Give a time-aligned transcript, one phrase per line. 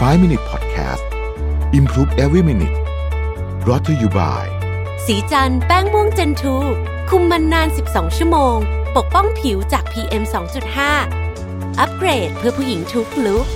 [0.00, 1.04] 5 Minute Podcast
[1.72, 2.76] Improve Every Minute
[3.64, 4.44] brought to you by
[5.06, 6.56] สีจันแป้งม่วงเจนทู
[7.10, 8.56] คุมมันนาน 12 ชั่วโมง
[8.96, 10.22] ปกป้องผิวจาก PM
[11.00, 13.46] 2.5 อัปเกรดเพื่อผู้หญิงทุกลุก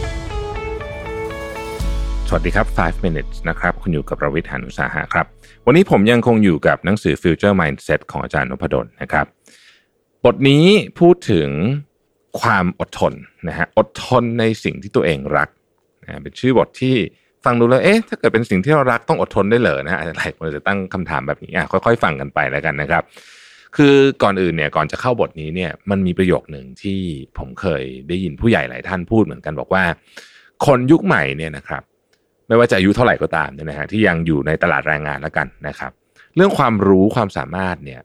[2.28, 5.26] สวัสดีครับ 5 minutes นะครับ คุณอยู่กับประวิทยานุสาหะครับ
[5.66, 9.26] วันนี้ผมยังคงอยู่กับหนังสือ Future Mindset ของอาจารย์นพดลนะครับ
[10.24, 10.64] บทนี้
[10.98, 11.48] พูดถึง
[12.40, 13.14] ความอดทน
[13.48, 15.59] นะฮะ อดทนในสิ่งที่ตัวเองรักนะ
[16.22, 16.96] เป็นชื่อบทที่
[17.44, 23.02] ฟังดูแล้วเอ๊ะถ้าเกิดเป็นสิ่งที่เรารักต้องอดทนได้เหรอนะฮะหลายคนจะตั้งคำถามแบบนี้อะค่อยๆ ฟังกันไปแล้วกันนะครับ
[23.76, 27.00] คือก่อนอื่นเนี่ยก่อนจะเข้าบทนี้เนี่ยมันมีประโยคหนึ่งที่
[27.38, 29.84] ผมเคยได้ยินผู้ใหญ่หลายท่านพูดเหมือนกันบอกว่า
[30.66, 31.82] คนยุคใหม่เนี่ยนะครับ
[32.48, 35.92] ไม่ว่าจะอายุเท่าไหร่ก็ตามเนี่ยนะฮะที่ยังอยู่ในตลาดแรงงานแล้วกันนะครับ
[36.36, 38.00] เรื่องความรู้ความสามารถเนี่ย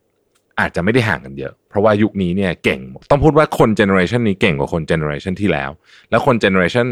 [0.59, 2.79] อาจจะไม่ได้ห่างกันเยอะ เพราะว่ายุคนี้เนี่ยเก่ง
[3.11, 5.69] ต้องพูดว่าคน generation นี้เก่งกว่าคน generation ที่แล้ว
[6.09, 6.87] แล้วคน generation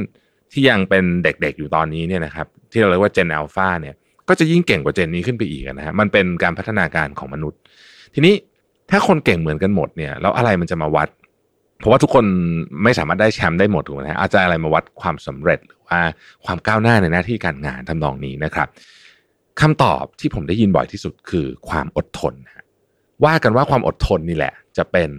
[0.53, 3.95] ที่ยังเป็นเด็กๆอยู่ตอนนี้เนี่ยนะครับที่เราเรียกว่า gen alpha เนี่ย
[4.29, 7.59] ก็จะยิ่งเก่งกว่า gen นี้ขึ้นไปอีกนะฮะมันเป็นการพัฒนาการของมนุษย์
[8.13, 8.33] ทีนี้
[8.91, 11.09] ถ้าคนเก่งเหมือนกันหมดเนี่ยแล้วอะไรมันจะมาวัด
[11.79, 12.25] เพราะว่าทุกคน
[12.83, 15.99] ไม่สามารถได้แชมป์ได้หมดถูกไหมฮะอาจจะอะไรมาวัดความสำเร็จหรือว่า
[16.45, 18.67] ความก้าวหน้าในหน้าที่การงานทำนองนี้นะครับ
[19.61, 22.33] คำตอบที่ผมได้ยินบ่อยที่สุดคือความอดทน
[23.25, 25.11] ว่ากันว่าความอดทนนี่แหละ จะเป็น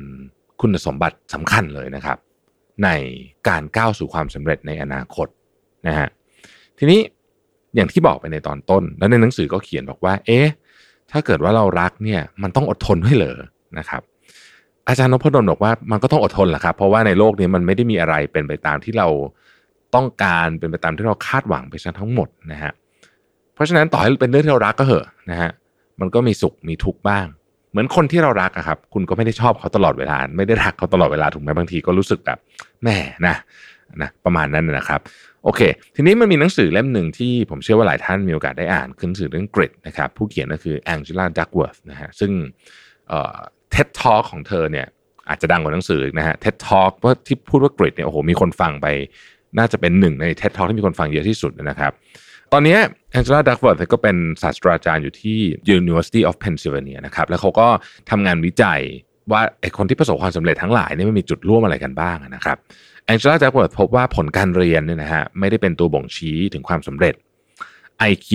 [0.60, 2.18] คุณสมบัติสำคัญเลยนะครับ
[2.84, 2.88] ใน
[3.48, 5.28] การก้าวสู่ความสำเร็จในอนาคต
[5.86, 6.08] นะฮะ
[6.78, 7.00] ทีนี้
[7.74, 10.46] อย่างที่บอกไปในตอนต้น แล้วในหนังสือก็เขียนบอกว่า เอ๊ะ
[11.10, 13.38] ถ้าเกิดว่าเรารักเนี่ยมันต้องอดทนด้วยเหรอ
[13.78, 14.02] นะครับ
[14.88, 19.08] อาจารย์นพดลบอกว่ามันก็ต้องอดทนแหละครับ เพราะว่าในโลกนี้มันไม่ได้มีอะไรเป็นไปตามที่เรา
[19.94, 22.72] ต้องการเป็นไปตามที่เราคาดหวังไปซะทั้งหมดนะฮะ
[23.54, 25.50] เพราะฉะนั้นต่อให้เป็นเรื่องที่เรารักก็เหอะนะฮะ
[26.00, 27.26] มันก็มีสุขมีทุกข์บ้าง
[27.74, 32.38] เหมือนคนที่เรารักอะครับ คุณก็ไม่ได้ชอบเขาตลอดเวลา ไม่ได้รักเขาตลอดเวลาถูกไหมบางทีก็รู้สึกแบบ
[32.82, 33.36] แหม่นะ
[34.02, 35.00] นะประมาณนั้นนะครับ
[35.44, 35.60] โอเค
[35.94, 42.32] ทีนี้มันมีหนังสือเล่มหนึ่งที่ผมเชื่อว่าหลายท่านมีโอกาสได้อ่านคือหนังสือเรื่องกริดนะครับ ผู้เขียนก็คือแองเจล่าดักเวิร์ธนะฮะซึ่ง
[43.70, 44.86] เท็ดทอของเธอเนี่ย
[45.28, 48.86] อาจจะดังกว่าหนังสือนะฮะเท็ดทอเพราะที่พูดว่า grit เนี่ยโอ้โหมีคนฟังไป
[49.58, 51.92] น่าจะเป็นหนึ่งในเท็ดทอที่มีคนฟังเยอะที่สุดนะครับ
[52.56, 52.78] ตอนนี้
[53.12, 55.38] แองเจล่าดักเวิร์ธก็เป็นศาสตราจารย์อยู่ที่
[55.78, 57.68] University of Pennsylvania นะครับแล้วเขาก็
[58.10, 58.80] ทำงานวิจัย
[59.32, 62.56] ว่าไอ้คนที่ประสบความสำเร็จทั้งหลายเนี่ยมันมีจุดร่วมอะไรกันบ้างนะครับ
[63.06, 67.14] แองเจล่าดักเวิร์ธพบว่าผลการเรียนเนี่ยนะฮะไม่ได้เป็นตัวบ่งชี้ถึงความสำเร็จ
[68.10, 68.30] IQ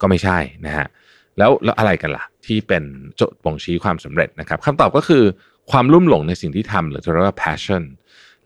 [0.00, 0.86] ก็ไม่ใช่นะฮะ
[1.38, 2.82] แล้วแล้วอะไรกันล่ะ ที่เป็น
[3.20, 5.24] จุดบ่งชี้ความสำเร็จนะครับคำตอบก็คือ
[5.70, 7.82] ความลุ่มหลงในสิ่งที่ทำหรือที่เรียกว่า passion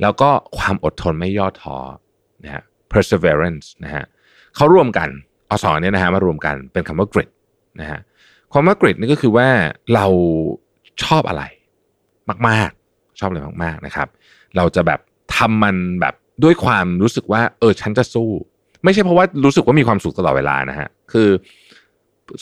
[0.01, 1.79] แล้วก็ความอดทนไม่ย่อท้อ
[2.45, 2.63] นะฮะ
[2.93, 4.05] perseverance นะฮะ
[4.57, 5.09] เขารวมกัน
[5.51, 7.31] อสองนี้นะฮะมารวมกันเป็นคำว่า grit
[7.81, 8.01] นะฮะ
[8.53, 9.49] ความว่า grit นี่ก็คือว่า
[9.95, 10.07] เรา
[11.05, 11.43] ชอบอะไร
[12.49, 14.09] มากๆ ชอบอะไรมากๆนะครับ
[14.57, 15.01] เราจะแบบ
[15.37, 16.15] ทำมันแบบ
[16.45, 18.31] ด้วยความรู้สึกว่า เออฉันจะสู้
[18.85, 21.29] ไม่ใช่เพราะว่ารู้สึกว่ามีความสุขตลอดเวลานะฮะคือ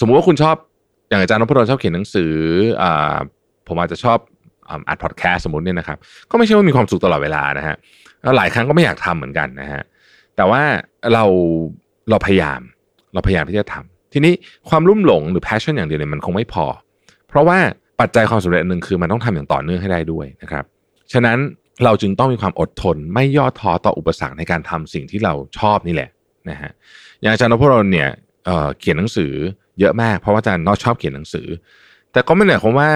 [0.00, 0.56] สมมุติว่าคุณชอบ
[1.08, 2.32] อย่างอาจารย์นพดลชอบเขียนหนังสือ
[2.82, 3.16] อ่า
[3.68, 4.18] ผมอาจจะชอบ
[4.88, 5.98] อัดพอดแคสต์สมมติเนี่ยนะครับ
[6.30, 7.76] ก็ไม่ใช่ว่ามีความสุขตลอดเวลานะฮะ
[8.22, 9.82] แล้วหลายครั้งก็ไม่อยากทำเหมือนกันนะฮะ
[10.36, 10.62] แต่ว่า
[11.14, 11.24] เรา
[12.10, 12.60] เราพยายาม
[13.12, 14.32] เราพยายามที่จะทำทีนี้
[14.68, 16.66] ความรุ่มหลงหรือ passion อย่างเดียวเนี่ยมันคงไม่พอ
[17.28, 17.58] เพราะว่า
[18.00, 20.64] ปัจจัยความสำเร็จหนึ่งคือมันต้องทำอย่างต่อเนื่องให้ได้ด้วยนะครับ
[21.12, 21.38] ฉะนั้น
[21.84, 26.10] เราจึงต้องมีความอดทน ไม่ย่อท้อต่ออุปสรรคในการทำสิ่งที่เราชอบนี่แหละ
[26.50, 26.70] นะฮะ
[27.20, 28.08] อย่างอาจารย์นพดลเนี่ย
[28.44, 29.32] เเขียนหนังสือ
[29.80, 31.46] เยอะมาก เพราะว่าอาจารย์นอชอบเขียนหนังสือ
[32.12, 32.90] แต่ก็ไม่ได้หมายความว่า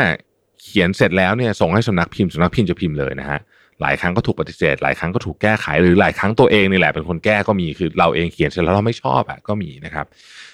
[0.63, 3.41] เขียนเสร็จแล้วเนี่ยส่งให้สำนักพิมพ์สำนักพิมพ์จะพิมพ์เลยนะฮะ
[3.83, 10.07] หลายครั้งก็ถูกปฏิเสธ หลายครั้งก็ถูกแก้ไข หรือหลายครั้งตัวเองนี่แหละเป็นคนแก้ก็มีคือเราเองเขียนเสร็จแล้วเราไม่ชอบอะก็มีนะครับ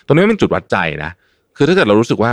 [0.07, 1.11] ตรงนี้เป็นจุดวัดใจนะ
[1.57, 2.31] คือถ้าเกิดเรารู้สึกว่า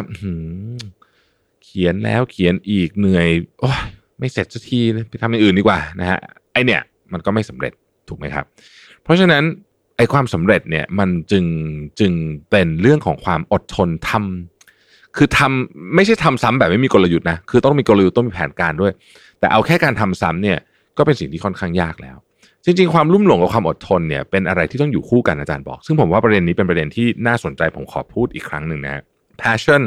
[1.63, 3.27] เขียนแล้วเขียนอีกเหนื่อย
[3.59, 3.81] โอ้ย
[4.19, 6.19] ไม่เสร็จสักทีไปทำอย่างอื่นดีกว่านะฮะ
[6.53, 6.81] ไอเนี่ย
[7.13, 7.73] มันก็ไม่สำเร็จ
[8.09, 8.45] ถูกไหมครับ
[9.03, 9.43] เพราะฉะนั้น
[9.97, 11.45] ไอความสำเร็จเนี่ยมันจึง
[11.99, 12.11] จึง
[12.49, 18.91] เป็นเรื่องของความอดทนทำคือทำไม่ใช่ทำซ้ำแบบไม่มีกลยุทธ์นะคือต้องมีกลยุทธ์ต้องมีแผนการด้วย
[19.39, 20.57] แต่เอาแค่การทำซ้ำเนี่ย
[20.99, 22.17] ก็เป็นสิ่งที่ค่อนข้างยากแล้ว
[22.65, 29.03] จริง ๆ ความลุ่มหลงกับความอดทนเนี่ยเป็นอะไรที่ต้องอยู่คู่กันอาจารย์บอก ซึ่งผมว่าประเด็นนี้เป็นประเด็นที่น่าสนใจผมขอพูดอีกครั้งหนึ่งนะ
[29.41, 29.83] passion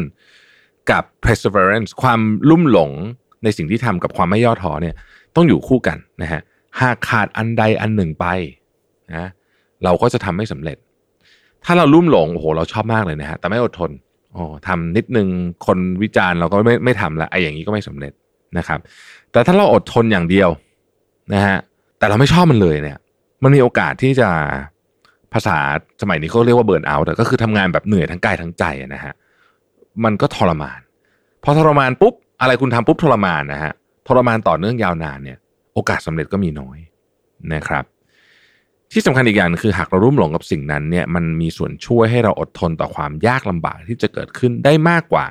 [0.91, 2.21] กับ perseverance ความ
[2.51, 2.91] ลุ่มหลง
[3.45, 4.95] ในสิ่งที่ทำกับความไม่ย่อท้อเนี่ย
[5.37, 6.41] ต้องอยู่คู่กันนะฮะ
[6.81, 8.27] หากขาดอันใดอันหนึ่งไป
[9.15, 9.29] นะ
[9.85, 10.77] เราก็จะทำไม่สำเร็จ
[11.65, 13.91] ถ้าเราลุ่มหลงโอ้โหเราชอบมากเลยนะฮะแต่ไม่อดทน
[14.33, 15.29] โอ้ทำนิดนึง
[15.67, 18.13] คนวิจารณ์เราก็ไม่ไม่ทำละไอ้อย่างนี้ก็ไม่สำเร็จ
[18.59, 18.79] นะครับ
[19.33, 20.49] แต่ถ้าเราอดทนอย่างเดียว
[21.33, 21.59] นะฮะ
[21.99, 22.99] แต่เราไม่ชอบมันเลยเนี่ย
[23.43, 24.29] มันมีโอกาสที่จะ
[25.33, 25.59] ภาษา
[26.03, 28.65] สมัยนี้เขาเรียกว่าเบิร์นเอาท์ก็คือทำงานแบบเหนื่อยทั้งกายทั้งใจ
[28.95, 29.15] นะฮะ
[30.05, 30.81] มันก็ทรมาน
[31.45, 33.73] พอทรมานปุ๊บอะไรคุณทำปุ๊บทรมานนะฮะ
[34.09, 35.39] ทรมานต่อเนื่องยาวนานเนี่ย
[35.75, 36.79] โอกาสสำเร็จก็มีน้อย
[37.55, 37.85] นะครับ
[38.93, 45.27] ที่สำคัญอีกอย่างคือหากเรารุ่มหลงกับสิ่งนั้นเนี่ยมันมีส่วนช่วยให้เราอดทนต่อความยากลำบากที่จะเกิดขึ้นได้มากกว่า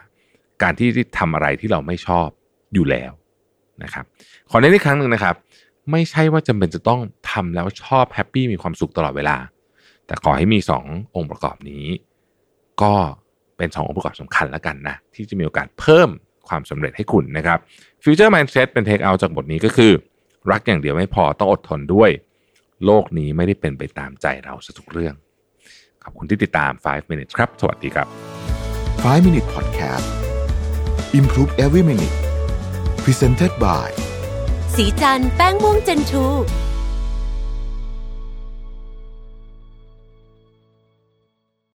[0.62, 0.88] การที่
[1.20, 2.28] ทำอะไรที่เราไม่ชอบ
[2.74, 3.12] อยู่แล้ว
[3.84, 4.06] นะครับ
[4.50, 5.36] ขอเน้นอีกครั้งหนึ่งนะครับ
[5.92, 7.00] ไม่ใช่ว่าจำเป็นจะต้อง
[7.32, 9.38] ทำแล้วชอบ happy มีความสุขตลอดเวลา
[10.06, 11.86] แต่ขอให้มี 2 องค์ประกอบนี้
[12.82, 12.94] ก็
[13.58, 16.10] เป็น 2 องค์ประกอบสำคัญแล้วกันนะ ที่จะมีโอกาสเพิ่ม
[16.50, 17.60] ความสำเร็จให้คุณนะครับ
[18.04, 19.92] Future Mindset เป็น takeaway จากบทนี้ก็คือ
[20.52, 22.10] รักอย่างเดียวไม่พอต้องอดทนด้วย
[22.86, 25.16] โลกนี้ไม่ได้เป็นไปตามใจเราซะทุกเรื่อง
[26.04, 28.08] ขอบคุณที่ติดตาม 5 minutes ครับ สวัสดีครับ
[29.04, 30.08] 5 Minute Podcast
[31.20, 32.16] Improve Every Minute
[33.04, 34.11] Presented by
[34.84, 36.26] สีจันแป้งม่วงเจนทู